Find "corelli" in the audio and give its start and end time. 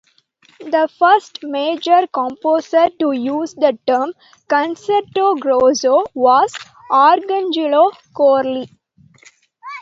8.11-8.67